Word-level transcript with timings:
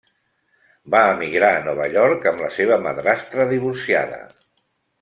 Va 0.95 1.01
emigrar 1.09 1.51
a 1.57 1.59
Nova 1.67 1.87
York 1.97 2.25
amb 2.31 2.41
la 2.47 2.49
seva 2.57 2.81
madrastra 2.87 3.47
divorciada. 3.55 4.19